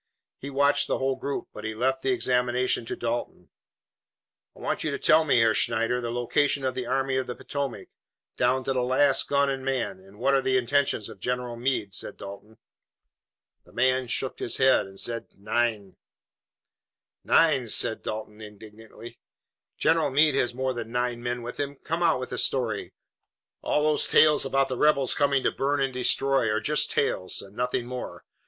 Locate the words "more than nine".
20.51-21.21